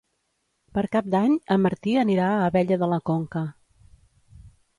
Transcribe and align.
Per 0.77 0.83
Cap 0.95 1.11
d'Any 1.15 1.35
en 1.55 1.61
Martí 1.65 1.93
anirà 2.05 2.31
a 2.31 2.41
Abella 2.47 2.81
de 2.85 2.91
la 2.95 2.99
Conca. 3.11 3.45